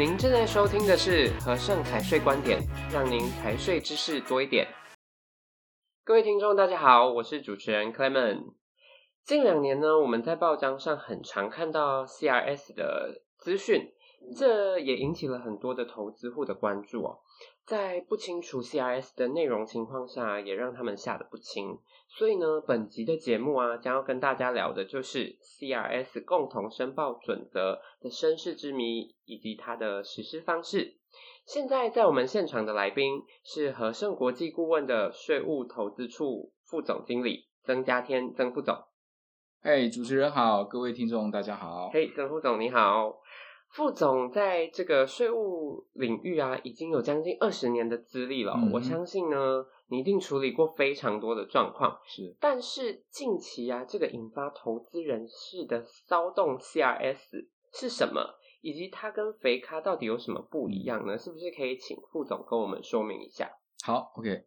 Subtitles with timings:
[0.00, 2.58] 您正在收听的是和盛财税观点，
[2.90, 4.66] 让您财税知识多一点。
[6.04, 8.54] 各位听众，大家好，我是主持人 Clement。
[9.26, 13.92] 近两年呢，我们在报章上很常看到 CRS 的资讯，
[14.34, 17.18] 这也引起了很多的投资户的关注哦。
[17.70, 21.78] 在不清楚 CRS 的内容情况下，也让他们吓得不轻。
[22.08, 30.96] 所以呢，本集的节目啊，将要跟大家聊的就是 CRS 共同申报准则的身世之谜，以及它的实施方式。
[31.46, 38.76] 现在在我们现场的来宾是和盛国际顾问的税务投资处副总经理曾家天，曾副总。
[39.62, 41.90] 嘿，hey, 主持人好，各位听众大家好。
[41.92, 43.20] 嘿，曾副总你好。
[43.70, 48.52] 副总在这个税务领域啊，已经有将近二十年的资历了。
[48.56, 51.96] 嗯、我相信呢，你一定处理过非常多的状况。
[52.04, 58.34] 是，但是近期啊，这个引发投资人士的骚动 CRS 是什么？
[58.60, 61.16] 以及它跟肥咖到底有什么不一样呢？
[61.16, 63.48] 是不是可以请副总跟我们说明一下？
[63.84, 64.46] 好，OK，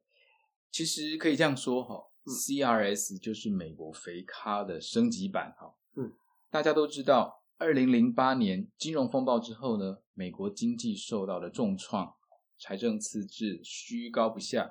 [0.70, 1.96] 其实可以这样说哈、
[2.26, 5.74] 嗯、，CRS 就是美国肥咖的升级版哈。
[5.96, 6.12] 嗯，
[6.52, 7.40] 大家都知道。
[7.64, 12.14] 二零零八年金融风暴之后呢，美国经济受到了重创，
[12.60, 14.70] 财政赤字居高不下。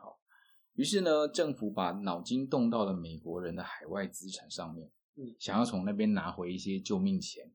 [0.75, 4.91] 于是呢，政府把脑筋动到了美国人的海外资产上面，
[5.39, 7.51] 想要从那边拿回一些救命钱。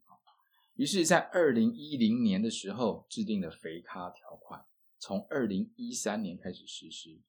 [0.73, 4.66] 于是，在二零一零年的时候，制定了肥咖条款，
[4.97, 7.22] 从二零一三年开始实施。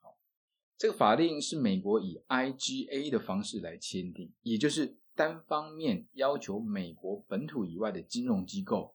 [0.78, 4.97] 这个法令是美国以 IGA 的方式来签订，也就是。
[5.19, 8.95] 单方面要求美国本土以外的金融机构，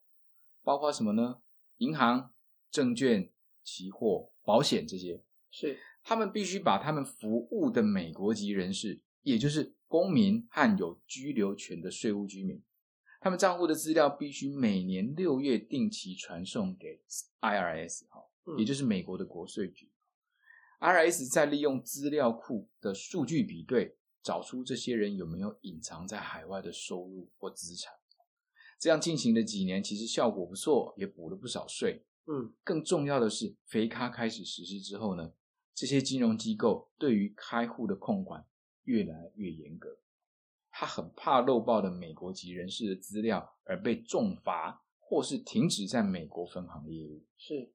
[0.62, 1.42] 包括什么呢？
[1.76, 2.32] 银行、
[2.70, 3.30] 证券、
[3.62, 12.62] 期货、保险这些，是他们必须把他们服务的美国籍人士，也就是公民和有居留权的税务居民，
[13.20, 17.02] 他们账户的资料必须每年六月定期传送给
[17.42, 18.24] IRS，哈，
[18.56, 19.92] 也就是美国的国税局。
[20.78, 23.98] 嗯、IRS 在利用资料库的数据比对。
[24.24, 27.92] 找出这些人有没有隐藏在海外的收入或资产，
[28.80, 32.06] 这样进行了几年，其实效果不错，也补了不少税。
[32.26, 35.34] 嗯，更重要的是，肥咖开始实施之后呢，
[35.74, 38.46] 这些金融机构对于开户的控管
[38.84, 39.98] 越来越严格，
[40.70, 47.22] 他很怕漏报的美国籍人士的资料而被重罚，或是停止在美国分行业务。
[47.36, 47.70] 是，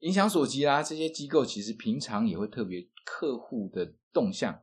[0.00, 4.60] 影响所及啦，这些机构其实平常也会特别客户的动向。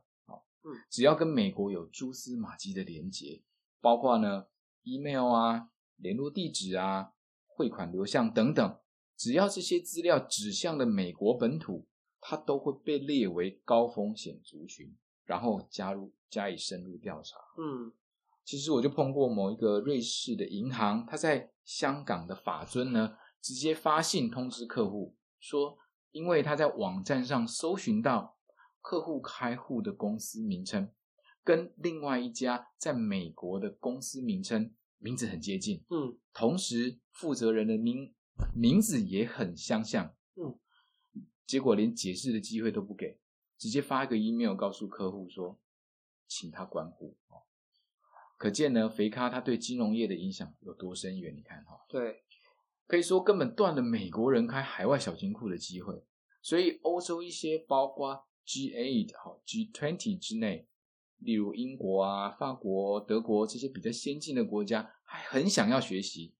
[0.88, 3.42] 只要跟美国有蛛丝马迹的连接，
[3.80, 4.46] 包括呢
[4.84, 7.12] ，email 啊、联络地址啊、
[7.46, 8.78] 汇款流向等等，
[9.16, 11.86] 只要这些资料指向了美国本土，
[12.20, 17.36] 它都会被列为高风险族群，然后加入加以深入调查。
[17.58, 17.92] 嗯，
[18.44, 25.76] 其实我就碰过某一个瑞士的银行，他在香港的法尊呢，直接发信通知客户说，
[26.12, 28.31] 因为他在网站上搜寻到。
[28.82, 30.90] 客户开户的公司名称
[31.44, 38.12] 跟另外一家在美国的公司名称名字很接近，嗯，同时负责人的名
[38.54, 40.58] 名字也很相像，嗯，
[41.46, 43.18] 结果连解释的机会都不给，
[43.56, 45.58] 直接发一个 email 告诉客户说，
[46.26, 47.16] 请他关户。
[48.36, 51.32] 可见呢，肥咖他对金融业的影响有多深远？
[51.36, 52.24] 你看哈，对，
[52.88, 56.04] 可以说根本断了美国人开海外小金库的机会，
[56.42, 58.26] 所以欧洲一些包括。
[58.46, 60.66] G8 好，G20 之内，
[61.18, 66.34] 例如英国啊、法国、德国这些比较先进的国家，还很想要学习，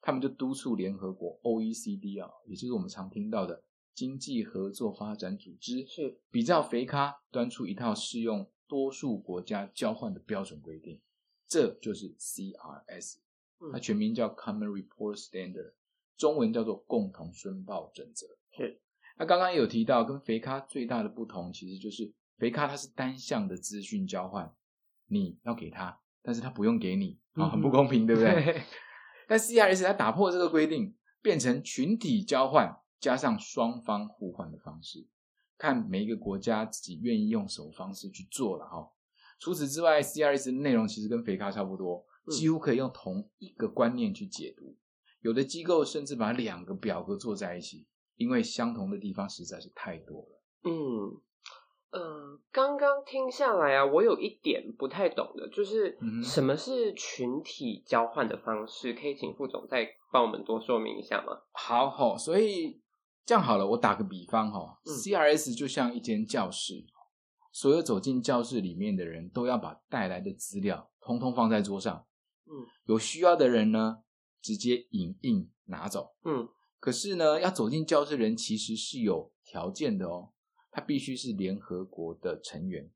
[0.00, 3.62] 他们就督促联合国 OECD 啊，也就是我们常听到的
[3.94, 11.00] 经济合作发展组织，是比较肥咖端出一套适用多数国家交换的标准规定，
[11.46, 13.16] 这就是 CRS，
[13.70, 15.74] 它全名叫 Common Report Standard，
[16.16, 18.80] 中文叫做共同申报准则，是。
[19.22, 24.52] 那刚刚有提到，跟肥咖最大的不同，其实就是肥咖它是单向的资讯交换，
[25.06, 28.64] 你要给他，但是他不用给你，啊，很不公平，对不对？
[29.28, 35.06] 但 CRS 它打破这个规定，变成群体交换，加上双方互换的方式，
[35.56, 38.90] 看每一个国家自己愿意用什么方式去做了哈。
[39.38, 44.76] 除此之外，CRS 的内容其实跟肥咖差不多，几乎可以用同一个观念去解读，
[45.20, 47.86] 有的机构甚至把两个表格做在一起。
[48.16, 50.42] 因为相同的地方实在是太多了。
[50.64, 51.20] 嗯，
[51.90, 58.92] 呃，刚刚听下来啊，我有一点不太懂的，就是什么是群体交换的方式？
[58.94, 61.32] 可以请副总再帮我们多说明一下吗？
[61.52, 62.80] 好好，所以
[63.24, 66.84] 这样好了，我打个比方哈，嗯，CRS 就像一间教室，
[67.50, 72.06] 所有走进教室里面的人都要把带来的资料通通放在桌上。
[72.46, 73.98] 嗯，有需要的人呢，
[74.40, 76.14] 直接影印拿走。
[76.24, 76.48] 嗯。
[76.82, 80.32] 可是呢，要走进教室的人其实是有条件的哦，
[80.72, 82.90] 他必须是联合国的成员。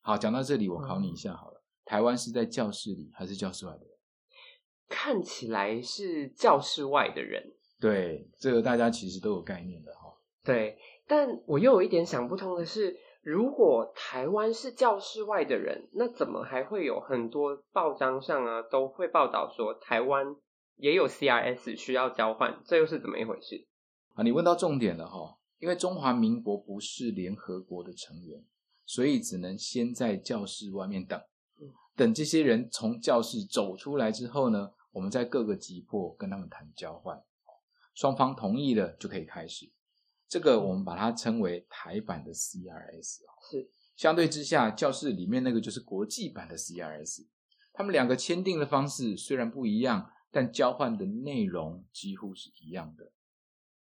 [0.00, 3.90] 好，讲到这里，我考你一下好了，嗯、台湾是在教室里还是教室外的人？
[4.88, 7.54] 看起来是教室外的人。
[7.78, 10.18] 对，这个大家其实都有概念的哈、哦。
[10.42, 10.76] 对，
[11.06, 20.34] 但我又有一点想不通的是，如果台湾是教室外的人，那怎么还会有很多报章上啊都会报道说台湾
[20.80, 22.62] 也有 CRS 需要交换？
[22.64, 23.66] 这又是怎么一回事？
[24.14, 28.44] 啊，你问到重点了哈、哦，因为中华民国不是联合国的成员，
[28.84, 31.20] 所以只能先在教室外面等，
[31.94, 37.22] 等这些人从教室走出来之后呢，我们在各个击破跟他们谈交换，
[37.94, 39.70] 双方同意了就可以开始。
[40.28, 43.18] 这个我们把它称为台版的 CRS。
[43.50, 47.26] 是，相对之下，教室里面那个就是国际版的 CRS。
[47.72, 53.10] 他们两个签订的方式虽然不一样，但交换的内容几乎是一样的。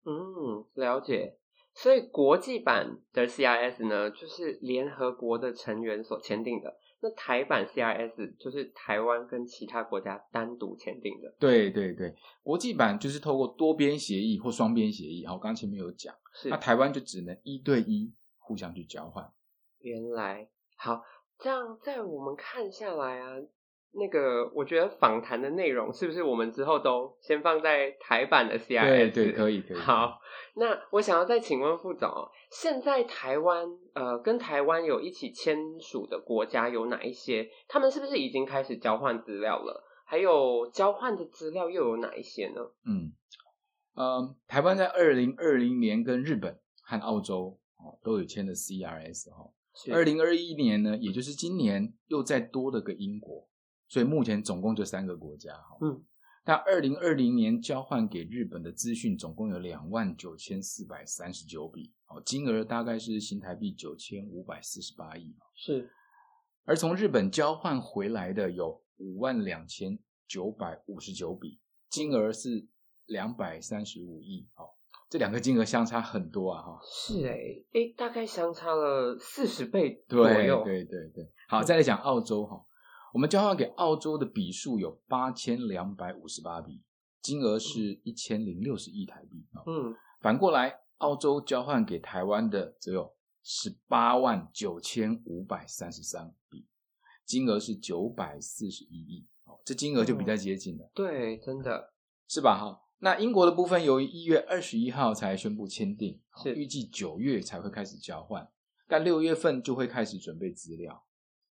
[0.05, 1.37] 嗯，了解。
[1.73, 6.77] 所以国际版的 CIS 呢，就是联合国的成员所签订的。
[6.99, 11.33] 那台版 CIS 就是台湾跟其他国家单独签订的。
[11.39, 12.13] 对对对，
[12.43, 15.25] 国际版就是透过多边协议或双边协议。
[15.25, 16.13] 好，刚刚前面有讲，
[16.45, 19.31] 那台湾就只能一对一互相去交换。
[19.79, 21.01] 原来好，
[21.39, 23.37] 这样在我们看下来啊。
[23.93, 29.11] 那个，我觉得访谈的内容是不是我们之后都先放在台版的 CRS？
[29.11, 29.77] 对对，可以可以。
[29.77, 30.19] 好，
[30.55, 32.09] 那我想要再请问副总，
[32.49, 37.49] 现在台湾呃跟台湾有一起签署的国家有哪一些？
[37.67, 39.83] 他们是不是已经开始交换资料了？
[40.05, 42.61] 还有交换的资料又有哪一些呢？
[42.85, 43.11] 嗯，
[43.95, 49.49] 呃，台湾在二零二零年跟日本和澳洲哦都有签的 CRS 哈，
[49.93, 53.47] 二零二一年呢，也就是今年又再多了个英国。
[53.91, 56.01] 所以目前总共就三个国家哈，嗯，
[56.45, 65.91] 那二零二零年交换给日本的资讯总共有两万九千四百三十九笔，哦，金额大概是新台币九千五百四十八亿，是。
[66.63, 71.59] 而从日本交换回来的有五万两千九百五十九笔，
[71.89, 72.65] 金额是
[73.07, 74.71] 两百三十五亿，哦，
[75.09, 76.79] 这两个金额相差很多啊，哈。
[76.89, 80.63] 是诶，诶，大概相差了四十倍左右。
[80.63, 82.65] 对对对对，好，再来讲澳洲哈。
[83.13, 86.81] 我们交换给澳洲的笔数有八千两百五十八笔，
[87.21, 89.45] 金额是一千零六十亿台币。
[89.65, 93.13] 嗯，反过来，澳洲交换给台湾的只有
[93.43, 96.65] 十八万九千五百三十三笔，
[97.25, 99.27] 金额是九百四十一亿。
[99.43, 100.85] 哦，这金额就比较接近了。
[100.85, 101.93] 嗯，对，真的
[102.29, 102.57] 是吧？
[102.57, 108.49] 哈，那英国的部分由于一月二十一号才宣布签订，是预计九月才会开始交换，
[108.87, 111.03] 但六月份就会开始准备资料。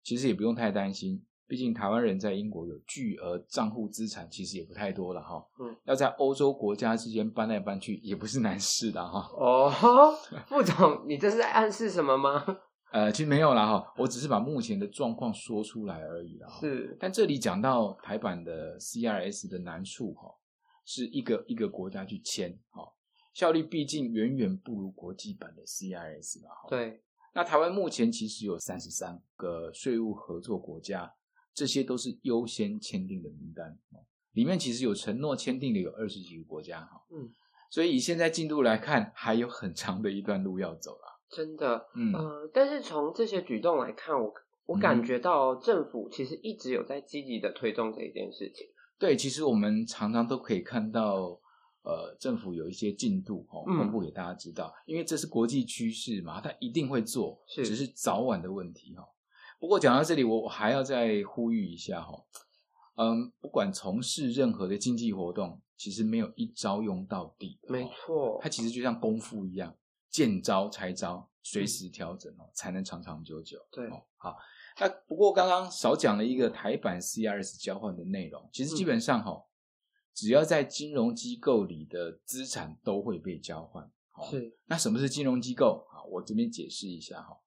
[0.03, 1.27] 其实也不用太担心。
[1.51, 5.45] 毕竟台湾人在英国有巨额账户资产，其实也不太多了哈。
[5.59, 9.29] 嗯，要在欧洲国家之间搬来搬去，也不是难事的哈。
[9.37, 9.69] 哦，
[10.47, 12.45] 副总，你这是在暗示什么吗？
[12.95, 16.49] 呃，其实没有啦哈，我只是把目前的状况说出来而已啦。
[16.61, 20.33] 是，但这里讲到台版的 CRS 的难处哈，
[20.85, 22.85] 是一个一个国家去签哈，
[23.35, 26.51] 效率毕竟远远不如国际版的 CRS 啦。
[26.69, 27.03] 对，
[27.35, 31.13] 那台湾目前其实有三十三个税务合作国家。
[31.61, 33.79] 这些都是优先签订的名单，
[34.33, 37.31] 里面其实有承诺签订的有二十几个国家哈，嗯，
[37.71, 41.21] 所以以现在进度来看，还有很长的一段路要走了。
[41.29, 44.33] 真的，嗯、呃，但是从这些举动来看，我
[44.65, 48.67] 我感觉到政府其实一直有在积极的推动这一件事情。
[48.99, 51.39] 对，其实我们常常都可以看到，
[51.83, 59.05] 呃，政府有一些进度哦，公布给大家知道，嗯、因为这是国际趋势嘛，它一定会做，是只是早晚的问题哈。
[59.61, 62.25] 不过讲到这里，我还要再呼吁一下哈，
[62.97, 69.77] 嗯，不管从事任何的经济活动，其实没有一招用到底，没错，它其实就像功夫一样，
[70.09, 73.59] 见招拆招，随时调整哦，才能长长久久。
[73.71, 73.87] 对，
[74.17, 74.35] 好，
[74.81, 79.45] 那不过刚刚少讲了一个台版 CRS 交换的内容，其实基本上哈，
[80.15, 83.93] 只要在金融机构里的资产都会被交换。
[84.31, 85.87] 是，那什么是金融机构？
[85.91, 87.39] 啊，我这边解释一下哈。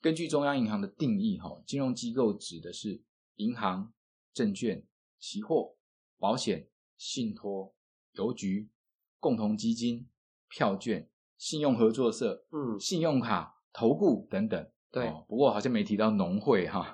[0.00, 3.02] 根据中央银行的定义，哈，金融机构指的是
[3.36, 3.92] 银行、
[4.32, 4.86] 证券、
[5.18, 5.74] 期货、
[6.18, 7.74] 保险、信托、
[8.12, 8.70] 邮局、
[9.18, 10.08] 共同基金、
[10.48, 14.70] 票券、信用合作社、嗯，信用卡、投顾等等。
[14.92, 16.92] 对，不过好像没提到农会哈。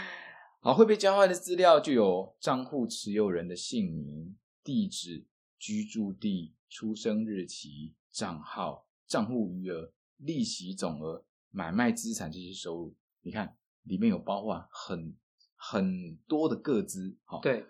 [0.60, 5.26] 好，会被交换的资料就有账户持有人的姓名、地址、
[5.58, 11.24] 居住地、出生日期、账号、账户余额、利息总额。
[11.56, 15.16] 买卖资产这些收入，你看里面有包括很
[15.54, 17.64] 很多的个资，哈，对，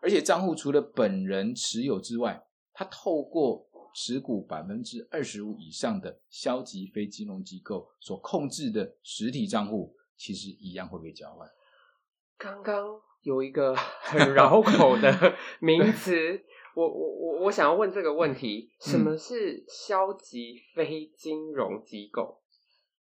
[0.00, 11.50] 而且账户除了本人持有之外，他透过持股百分之二十五以上的消极非金融机构所控制的实体账户，其实一样会被交换。
[12.38, 13.74] 刚刚有一个
[14.06, 16.44] 很绕口的名词，
[16.76, 22.40] 我我我我想要问这个问题：什么是消极非金融机构？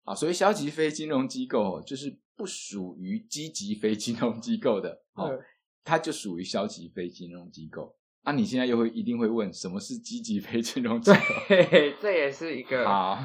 [0.04, 5.38] 啊，所以消极非金融机构，就是不属于积极非金融机构的，哦，
[5.85, 7.97] 它就属于消极非金融机构。
[8.25, 11.18] 那、啊、你现在又会一定会问，什么是积极非金融机构？
[11.49, 13.18] 对，这也是一个好。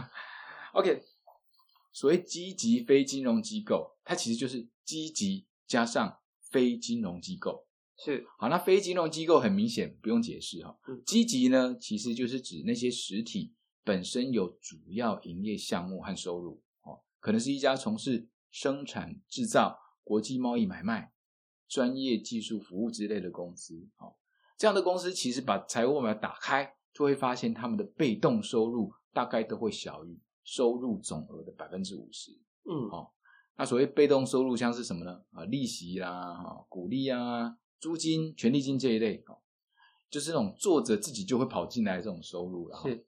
[0.73, 1.01] OK，
[1.93, 6.17] 所谓积极非金融机构，它其实就是积极加上
[6.49, 7.67] 非金融机构。
[7.95, 8.25] 是。
[8.39, 10.77] 好，那非金融机构很明显不用解释哈。
[11.05, 13.53] 积极呢，其实就是指那些实体
[13.83, 16.66] 本身有主要营业项目和收入，哦，
[17.27, 21.11] 可能是一家从事生产制造、国际贸易买卖、
[21.67, 24.15] 专业技术服务之类的公司，哦。
[24.57, 32.31] 这样的公司其实把财务报表打开，就会发现他们的被动收入大概都会小于收入总额的百分之五十。
[32.63, 33.11] 嗯，好、哦，
[33.57, 35.21] 那所谓被动收入像是什么呢？
[35.31, 39.39] 啊，利息啦，哈，股利啊，租金、权利金这一类，哦，
[40.09, 42.79] 就是那种作者自己就会跑进来的这种收入了。
[42.83, 43.05] 是。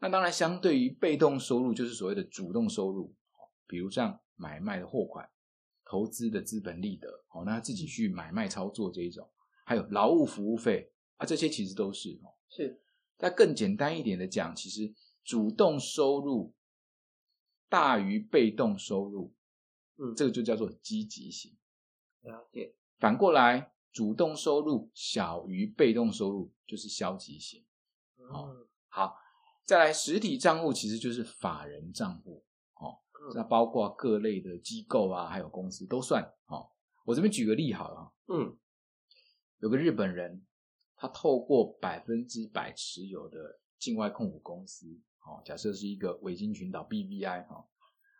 [0.00, 3.14] 那当然，相对于被动收入，就是所谓的主动收入，
[3.74, 5.28] 比如像买卖的货款、
[5.84, 9.28] 投资的资本利得，哦，那自己去买卖操作这一种。
[9.66, 12.30] 还有劳务服务费啊，这些其实都是哦。
[12.48, 12.80] 是，
[13.16, 16.54] 但更简单一点的讲，其实主动收入
[17.68, 19.34] 大于被动收入，
[19.96, 21.56] 嗯，这个就叫做积极型。
[22.20, 22.76] 了解。
[23.00, 27.64] 反过来，主动收入小于被动收入就是消极型。
[28.30, 29.16] 好、嗯，好，
[29.64, 32.44] 再来实体账户其实就是法人账户，
[33.28, 36.22] 哦，那包括各类的机构啊，还有公司都算。
[36.46, 36.68] 哦，
[37.04, 38.56] 我这边举个例好了，嗯。
[39.60, 40.44] 有个日本人，
[40.94, 44.86] 他透过百分之百持有的境外控股公司，
[45.24, 47.66] 哦，假设是一个维京群岛 BVI 哈，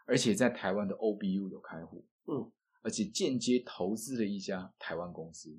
[0.07, 5.55] 而且在台湾的 OBU 有开户，嗯，而且间接投资了一家台湾公司，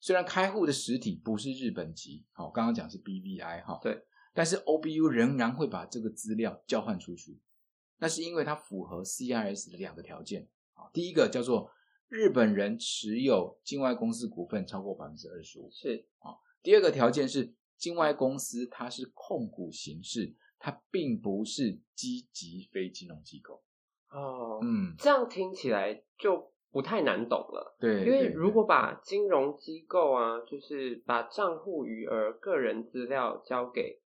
[0.00, 7.40] 虽然开户的实体不是日本籍，好，刚刚讲是 BVI 哈，对，但是 OBU 仍然会把这个资料交换出去，
[8.02, 11.70] 那是因为它符合 CRS 的两个条件，啊，第一个叫做。
[12.14, 16.36] 日本人持有境外公司股份超过百分之二十五，是啊。
[16.62, 23.62] 第二个条件是，境外公司它是控股形式，它并不是积极非金融机构。
[24.10, 27.78] 哦，嗯，这样听起来就不太难懂了。
[27.80, 34.02] 对，因为如果把金融机构啊，就是把账户余额、个人资料交给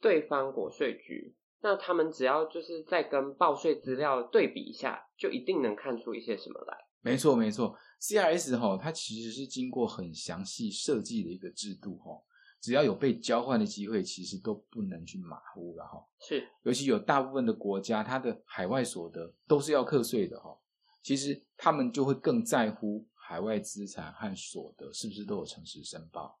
[0.00, 6.76] 对方国税局，那他们只要就是再跟报税资料对比一下，就一定能看出一些什么来。
[7.00, 12.20] 没错，没错，CRS 哈，它其实是经过很详细设计的一个制度哈，
[12.60, 16.04] 只要有被交换的机会，其实都不能去马虎了哈。
[16.20, 20.56] 是，尤其有大部分的国家，它的海外所得都是要课税的哈，
[21.00, 26.38] 其实他们就会更在乎海外资产和所得是不是都有诚实申报。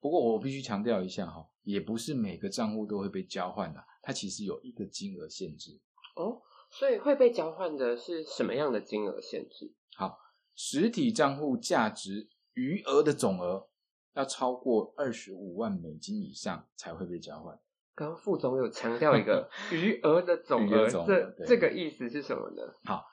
[0.00, 5.78] 不过我必须强调一下哈，也不是每个账户都会被交换的，它其实有一个金额限制
[6.16, 6.40] 哦。
[6.72, 9.74] 所以会被交换的是什么样的金额限制？
[9.96, 10.18] 好，
[10.54, 13.68] 实体账户价值余额的总额
[14.14, 17.58] 要超过二十五万美金以上才会被交换。
[17.96, 22.62] 刚刚副总有强调一个 余额的总额，总额这这个意思是什么呢？
[22.84, 23.04] 好，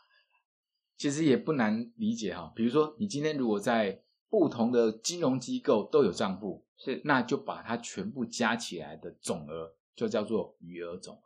[0.95, 2.53] 其实也不难理解哈。
[2.55, 11.19] 比如说，你今天如果在不同的金融机构都有账户，是，那就把它全部加起来的总额就叫做余额总额。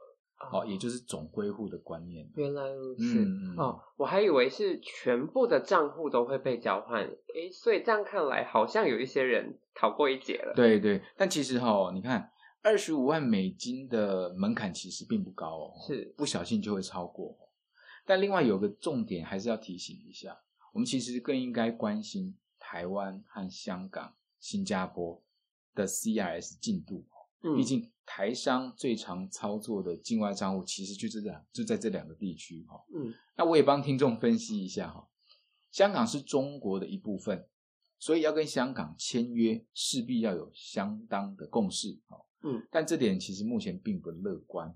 [0.51, 2.27] 哦，也就是总归户的观念。
[2.36, 3.03] 原来如此。
[3.24, 7.03] 嗯、哦，我还以为是全部的账户都会被交换。
[7.36, 10.53] 诶，所以这样看来，好像有一些人逃过一劫了。
[10.55, 12.31] 对对，但其实哈、哦，你看，
[12.63, 17.38] 二十五万美金的门槛其实并不高哦，是不小心就会超过。
[18.03, 20.36] 但另外有个重点还是要提醒一下，
[20.74, 22.36] 我们其实更应该关心
[22.71, 25.21] 台湾和香港、新加坡
[25.75, 27.05] 的 CRS 进度。
[27.43, 27.91] 嗯，毕竟。
[28.03, 32.83] 台商最常操作的境外账户，其实就这两，就在这两个地区哈。
[32.93, 35.07] 嗯，那我也帮听众分析一下哈。
[35.69, 37.47] 香港是中国的一部分，
[37.99, 42.01] 所以要跟香港签约，势必要有相当的共识。
[42.41, 44.75] 嗯，但这点其实目前并不乐观。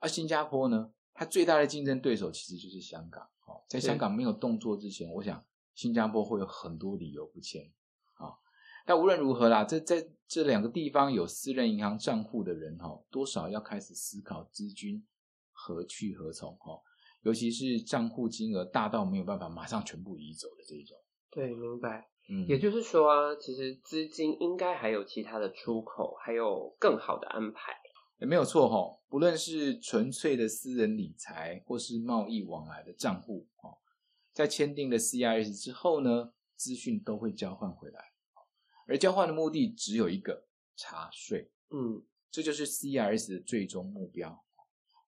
[0.00, 3.28] 而新加坡呢，它最大的竞争对手其实就是香港。
[3.68, 5.44] 在香港没有动作之前，我想
[5.78, 7.70] 新加坡会有很多理由不签
[8.14, 8.34] 啊。
[8.84, 15.06] 但无论如何啦，这在这两个地方有私人银行账户的人哈，多少要开始思考资金
[15.52, 16.82] 何去何从哈，
[17.22, 20.98] 尤其是账户金额大到没有办法马上全部移走的这种。
[21.30, 22.08] 对，明白。
[22.28, 27.72] 嗯，也就是说啊，其实资金应该还有其他的出口，还有更好的安排。
[28.18, 33.46] 也没有错哈，不论是纯粹的私人理财，或是贸易往来的账户，
[34.38, 38.12] 在签订了 CRS 之后呢，资讯都会交换回来，
[38.86, 41.50] 而交换的目的只有一个：查税。
[41.70, 44.44] 嗯，这就是 CRS 的最终目标。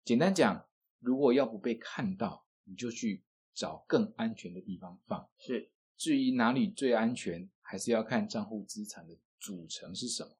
[0.03, 0.67] 简单讲，
[0.99, 3.23] 如果要不被看到，你就去
[3.53, 5.29] 找更安全的地方放。
[5.37, 10.31] 是，至于哪里最安全，还是要看账户资产的组成是什么。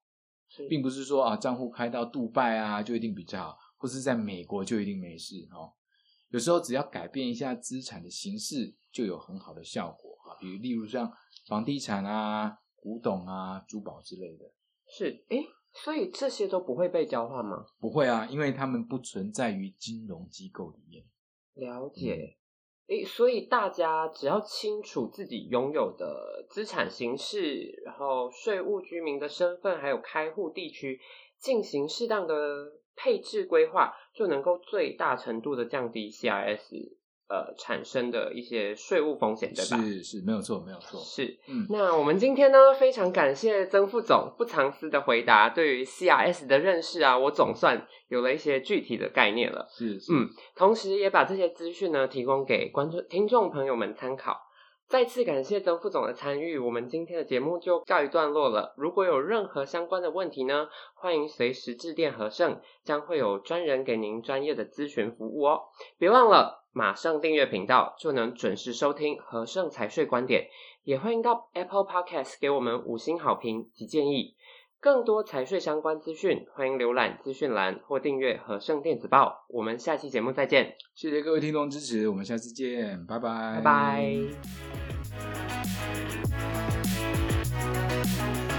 [0.50, 5.76] 是，并不是说啊，账户开到杜拜啊就一定比较好，或是在美国就一定没事哦。
[6.32, 10.38] 有时候只要改变一下资产的形式，就有很好的效果啊。
[10.40, 11.12] 比如，例如像
[11.48, 14.46] 房地产啊、古董啊、珠宝之类的。
[14.88, 17.66] 是，诶，所以这些都不会被交换吗？
[17.80, 21.04] 不会啊，因为他们不存在于金融机构里面。
[21.54, 22.38] 了解。
[22.88, 31.00] 诶，所以大家只要清楚自己拥有的资产形式，然后税务居民的身份，还有开户地区，
[31.40, 32.34] 进行适当的
[32.96, 36.98] 配置规划，就能够最大程度的降低 CRS。
[37.32, 39.82] 呃，产生的一些税务风险，对吧？
[39.82, 41.00] 是是，没有错，没有错。
[41.00, 49.66] 是，嗯，那我们今天呢，非常感谢曾副总不藏私的回答，对于 CRS 的认识啊，我总算有了一些具体的概念了。
[49.70, 54.51] 是，是，嗯，同时也把这些资讯呢，提供给观众、听众朋友们参考。
[54.92, 58.74] 再次感谢曾副总的参与，我们今天的节目就告一段落了。
[58.76, 65.62] 如果有任何相关的问题呢，欢迎随时致电和盛，将会有专人给您专业的咨询服务哦。
[65.98, 70.50] 别忘了马上订阅频道，就能准时收听和盛财税观点。
[70.84, 74.36] 也欢迎到 Apple Podcast 给我们五星好评及建议。
[74.82, 79.46] 更多财税相关资讯，欢迎浏览资讯栏或订阅和盛电子报。
[79.48, 80.76] 我们下期节目再见。
[80.96, 84.81] 谢谢各位听众支持，我们下次见，拜拜，拜拜。
[88.04, 88.51] thank you